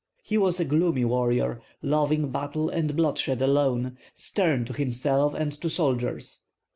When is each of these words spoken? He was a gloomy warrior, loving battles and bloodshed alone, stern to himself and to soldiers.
He 0.23 0.35
was 0.35 0.59
a 0.59 0.65
gloomy 0.65 1.05
warrior, 1.05 1.61
loving 1.83 2.31
battles 2.31 2.71
and 2.73 2.95
bloodshed 2.95 3.39
alone, 3.39 3.99
stern 4.15 4.65
to 4.65 4.73
himself 4.73 5.35
and 5.35 5.51
to 5.61 5.69
soldiers. 5.69 6.39